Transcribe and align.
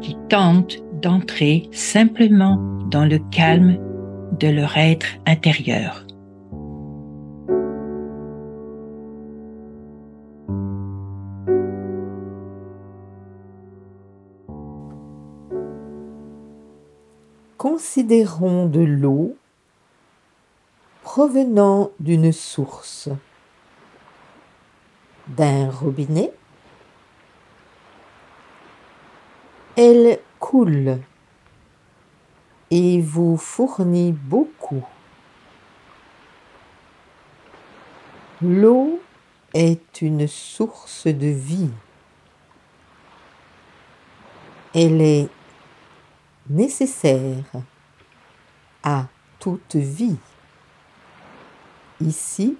qui 0.00 0.16
tentent 0.28 0.78
d'entrer 1.02 1.68
simplement 1.72 2.56
dans 2.90 3.04
le 3.04 3.18
calme 3.30 3.78
de 4.38 4.48
leur 4.48 4.76
être 4.76 5.06
intérieur. 5.26 6.06
Considérons 17.56 18.66
de 18.66 18.80
l'eau 18.80 19.36
provenant 21.02 21.90
d'une 22.00 22.32
source, 22.32 23.08
d'un 25.28 25.70
robinet. 25.70 26.32
Elle 29.82 30.18
coule 30.38 30.98
et 32.70 33.00
vous 33.00 33.38
fournit 33.38 34.12
beaucoup. 34.12 34.84
L'eau 38.42 39.00
est 39.54 40.02
une 40.02 40.28
source 40.28 41.06
de 41.06 41.28
vie. 41.28 41.70
Elle 44.74 45.00
est 45.00 45.30
nécessaire 46.50 47.46
à 48.82 49.06
toute 49.38 49.76
vie, 49.76 50.18
ici 52.02 52.58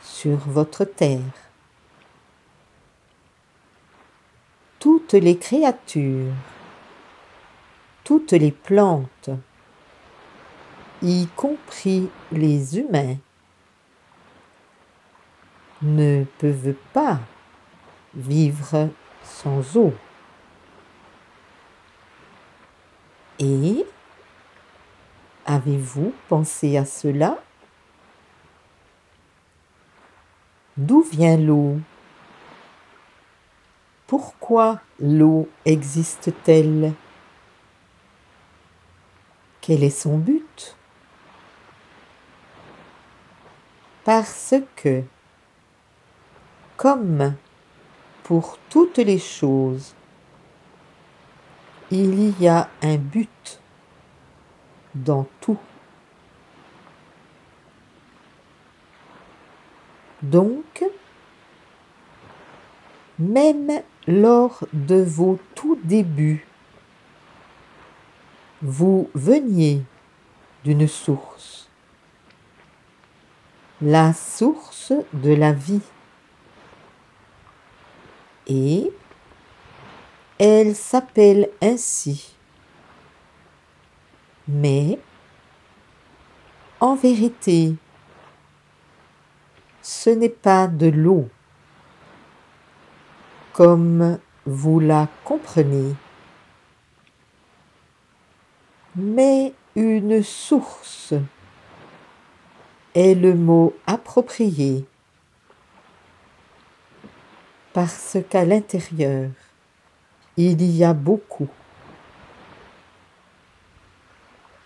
sur 0.00 0.38
votre 0.38 0.86
terre. 0.86 1.51
Les 5.14 5.36
créatures, 5.36 6.32
toutes 8.02 8.32
les 8.32 8.50
plantes, 8.50 9.28
y 11.02 11.26
compris 11.36 12.08
les 12.30 12.78
humains, 12.78 13.16
ne 15.82 16.24
peuvent 16.38 16.74
pas 16.94 17.20
vivre 18.14 18.88
sans 19.22 19.76
eau. 19.76 19.92
Et 23.38 23.84
avez-vous 25.44 26.14
pensé 26.28 26.78
à 26.78 26.86
cela? 26.86 27.42
D'où 30.78 31.02
vient 31.02 31.36
l'eau? 31.36 31.78
Pourquoi 34.12 34.78
l'eau 35.00 35.48
existe-t-elle? 35.64 36.92
Quel 39.62 39.82
est 39.82 39.88
son 39.88 40.18
but? 40.18 40.76
Parce 44.04 44.54
que, 44.76 45.02
comme 46.76 47.36
pour 48.22 48.58
toutes 48.68 48.98
les 48.98 49.18
choses, 49.18 49.94
il 51.90 52.38
y 52.38 52.48
a 52.48 52.68
un 52.82 52.98
but 52.98 53.62
dans 54.94 55.26
tout. 55.40 55.58
Donc, 60.20 60.84
même 63.18 63.82
lors 64.06 64.64
de 64.72 65.02
vos 65.02 65.38
tout 65.54 65.78
débuts, 65.84 66.46
vous 68.60 69.10
veniez 69.14 69.82
d'une 70.64 70.88
source, 70.88 71.68
la 73.80 74.12
source 74.12 74.92
de 75.12 75.34
la 75.34 75.52
vie. 75.52 75.80
Et 78.46 78.92
elle 80.38 80.74
s'appelle 80.74 81.48
ainsi. 81.60 82.34
Mais, 84.48 84.98
en 86.80 86.96
vérité, 86.96 87.76
ce 89.80 90.10
n'est 90.10 90.28
pas 90.28 90.66
de 90.66 90.88
l'eau, 90.88 91.28
comme 93.52 94.18
vous 94.46 94.80
la 94.80 95.08
comprenez, 95.24 95.94
mais 98.96 99.52
une 99.74 100.22
source 100.22 101.14
est 102.94 103.14
le 103.14 103.34
mot 103.34 103.74
approprié 103.86 104.84
parce 107.72 108.18
qu'à 108.28 108.44
l'intérieur, 108.44 109.30
il 110.36 110.62
y 110.62 110.84
a 110.84 110.92
beaucoup, 110.92 111.48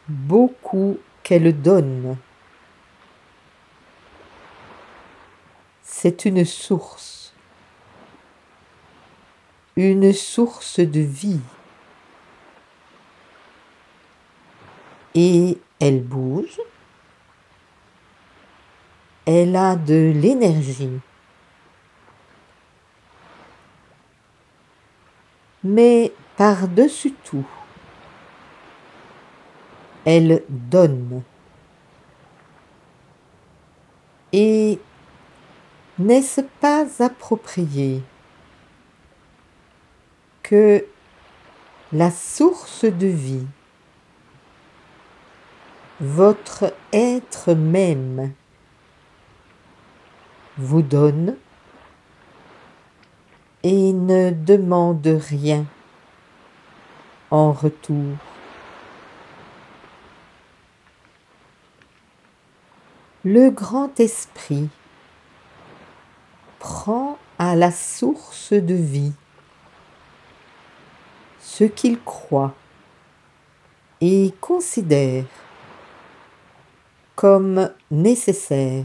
beaucoup 0.09 0.99
qu'elle 1.23 1.61
donne. 1.61 2.17
C'est 5.83 6.25
une 6.25 6.45
source, 6.45 7.25
une 9.76 10.12
source 10.12 10.81
de 10.81 11.00
vie. 11.00 11.41
Et 15.14 15.59
elle 15.81 16.03
bouge, 16.03 16.60
elle 19.25 19.56
a 19.56 19.76
de 19.76 20.12
l'énergie. 20.14 21.00
mais 25.66 26.12
par-dessus 26.37 27.12
tout, 27.25 27.44
elle 30.04 30.43
donne. 30.48 31.22
Et 34.32 34.78
n'est-ce 35.98 36.43
pas 36.60 36.87
approprié? 37.00 38.03
Que 40.49 40.84
la 41.93 42.12
source 42.12 42.85
de 42.85 43.09
vie, 43.09 43.47
votre 46.00 46.73
être 46.93 47.53
même, 47.55 48.32
vous 50.56 50.82
donne 50.82 51.37
et 53.65 53.93
ne 53.93 54.31
demande 54.31 55.05
rien 55.06 55.67
en 57.32 57.50
retour. 57.50 58.15
Le 63.25 63.50
grand 63.50 63.99
esprit 63.99 64.69
prend 66.61 67.19
à 67.41 67.56
la 67.56 67.73
source 67.73 68.53
de 68.53 68.75
vie 68.75 69.12
ce 71.46 71.62
qu'il 71.62 72.02
croit 72.02 72.52
et 74.00 74.34
considère 74.40 75.25
comme 77.14 77.70
nécessaire. 77.88 78.84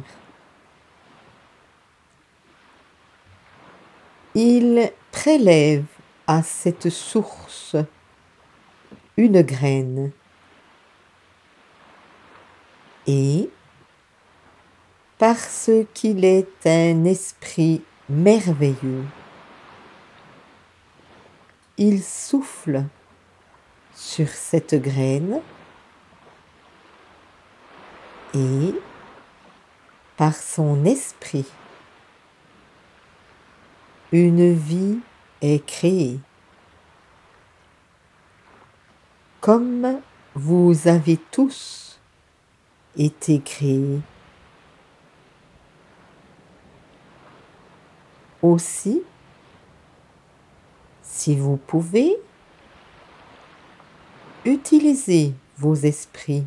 Il 4.36 4.92
prélève 5.12 5.86
à 6.28 6.44
cette 6.44 6.90
source 6.90 7.76
une 9.18 9.42
graine 9.42 10.12
et, 13.08 13.50
parce 15.18 15.72
qu'il 15.96 16.24
est 16.24 16.68
un 16.68 17.06
esprit 17.06 17.82
merveilleux, 18.08 19.04
il 21.84 22.04
souffle 22.04 22.84
sur 23.96 24.28
cette 24.28 24.76
graine 24.76 25.42
et 28.36 28.76
par 30.16 30.36
son 30.36 30.86
esprit, 30.86 31.48
une 34.12 34.54
vie 34.54 35.00
est 35.42 35.66
créée. 35.66 36.20
Comme 39.40 40.02
vous 40.36 40.88
avez 40.88 41.18
tous 41.32 42.00
été 42.96 43.42
créés. 43.42 44.02
Aussi, 48.44 49.02
si 51.22 51.36
vous 51.36 51.58
pouvez, 51.58 52.18
utilisez 54.44 55.36
vos 55.56 55.76
esprits. 55.76 56.46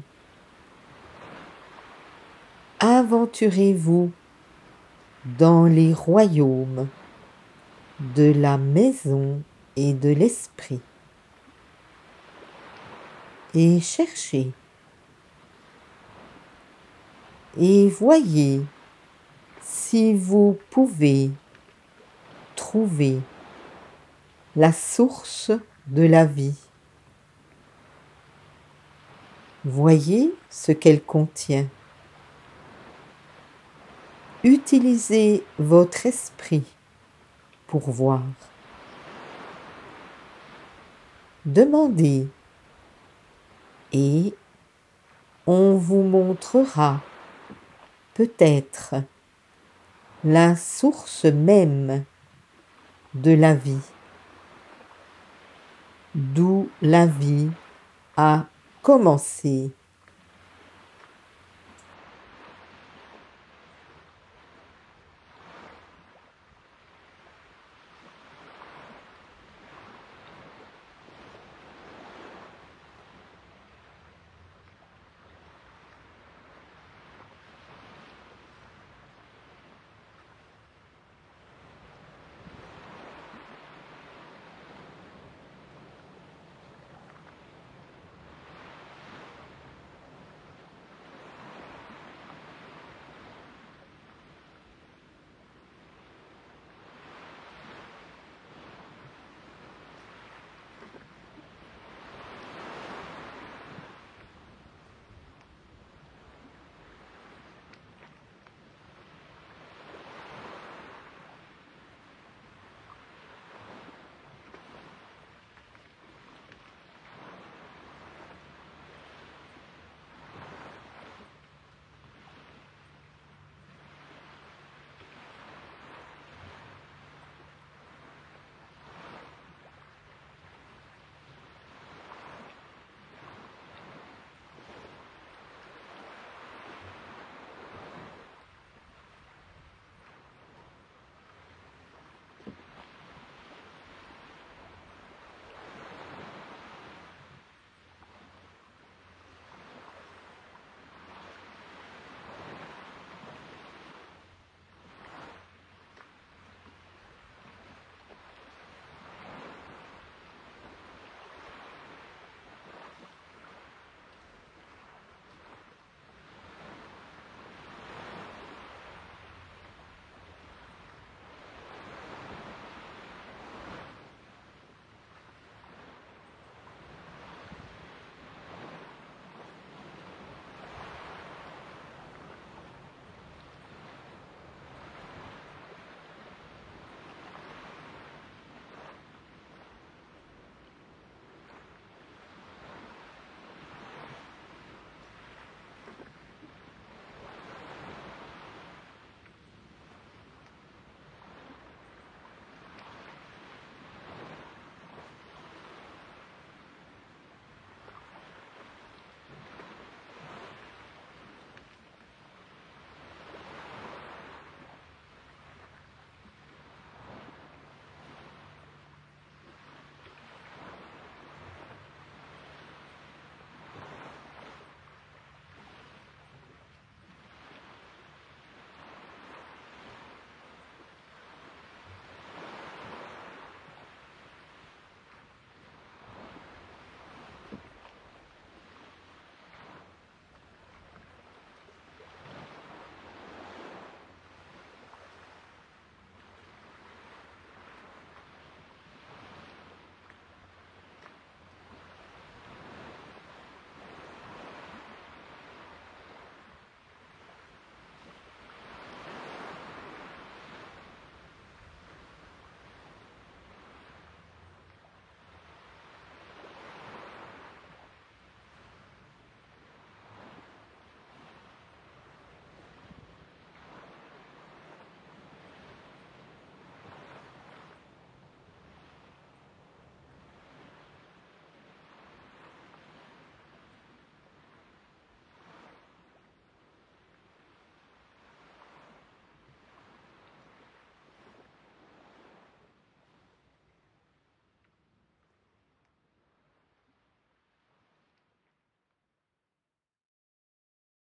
Aventurez-vous 2.80 4.10
dans 5.38 5.66
les 5.66 5.94
royaumes 5.94 6.88
de 8.16 8.32
la 8.32 8.58
maison 8.58 9.42
et 9.76 9.92
de 9.92 10.08
l'esprit 10.08 10.80
et 13.54 13.78
cherchez 13.80 14.50
et 17.56 17.88
voyez 17.88 18.60
si 19.62 20.14
vous 20.14 20.58
pouvez 20.70 21.30
trouver 22.56 23.20
la 24.56 24.72
source 24.72 25.50
de 25.86 26.02
la 26.02 26.24
vie. 26.24 26.56
Voyez 29.64 30.34
ce 30.50 30.72
qu'elle 30.72 31.02
contient. 31.02 31.66
Utilisez 34.44 35.44
votre 35.58 36.06
esprit 36.06 36.64
pour 37.66 37.90
voir. 37.90 38.22
Demandez 41.46 42.28
et 43.92 44.34
on 45.46 45.76
vous 45.76 46.02
montrera 46.02 47.00
peut-être 48.14 48.94
la 50.24 50.56
source 50.56 51.24
même 51.24 52.04
de 53.14 53.32
la 53.32 53.54
vie, 53.54 53.80
d'où 56.14 56.68
la 56.80 57.06
vie 57.06 57.48
a 58.16 58.46
commencé. 58.82 59.70